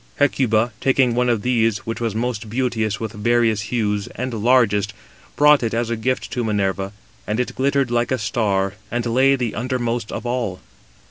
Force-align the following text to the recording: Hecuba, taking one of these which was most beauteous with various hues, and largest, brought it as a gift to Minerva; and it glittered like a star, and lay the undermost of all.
Hecuba, 0.15 0.71
taking 0.81 1.13
one 1.13 1.29
of 1.29 1.43
these 1.43 1.85
which 1.85 2.01
was 2.01 2.15
most 2.15 2.49
beauteous 2.49 2.99
with 2.99 3.11
various 3.13 3.61
hues, 3.69 4.07
and 4.15 4.33
largest, 4.33 4.95
brought 5.35 5.61
it 5.61 5.75
as 5.75 5.91
a 5.91 5.95
gift 5.95 6.31
to 6.31 6.43
Minerva; 6.43 6.91
and 7.27 7.39
it 7.39 7.53
glittered 7.53 7.91
like 7.91 8.09
a 8.11 8.17
star, 8.17 8.73
and 8.89 9.05
lay 9.05 9.35
the 9.35 9.53
undermost 9.53 10.11
of 10.11 10.25
all. 10.25 10.59